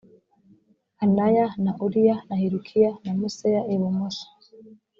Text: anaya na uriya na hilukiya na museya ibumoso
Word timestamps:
anaya 1.03 1.45
na 1.63 1.71
uriya 1.85 2.15
na 2.27 2.35
hilukiya 2.41 2.91
na 3.05 3.11
museya 3.19 3.61
ibumoso 3.73 4.27